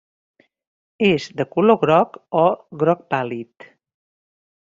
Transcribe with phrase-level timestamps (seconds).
[1.09, 2.47] És de color groc o
[2.85, 3.71] groc pàl·lid.